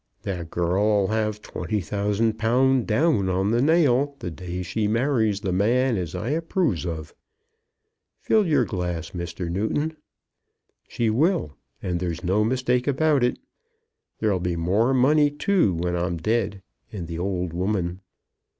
"That 0.23 0.49
girl 0.49 1.03
'll 1.05 1.11
have 1.11 1.43
twenty 1.43 1.79
thousand 1.79 2.39
pound, 2.39 2.87
down 2.87 3.29
on 3.29 3.51
the 3.51 3.61
nail, 3.61 4.15
the 4.17 4.31
day 4.31 4.63
she 4.63 4.87
marries 4.87 5.41
the 5.41 5.51
man 5.51 5.95
as 5.95 6.15
I 6.15 6.29
approves 6.31 6.87
of. 6.87 7.13
Fill 8.19 8.47
your 8.47 8.65
glass, 8.65 9.11
Mr. 9.11 9.47
Newton. 9.47 9.95
She 10.87 11.11
will; 11.11 11.55
and 11.83 11.99
there's 11.99 12.23
no 12.23 12.43
mistake 12.43 12.87
about 12.87 13.23
it. 13.23 13.37
There'll 14.19 14.39
be 14.39 14.55
more 14.55 14.91
money 14.95 15.29
too, 15.29 15.75
when 15.75 15.95
I'm 15.95 16.17
dead, 16.17 16.63
and 16.91 17.05
the 17.05 17.19
old 17.19 17.53
woman." 17.53 17.99